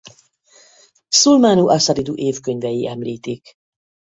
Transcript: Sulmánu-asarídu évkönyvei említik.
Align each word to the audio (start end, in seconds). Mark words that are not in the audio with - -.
Sulmánu-asarídu 1.09 2.15
évkönyvei 2.15 2.87
említik. 2.87 3.55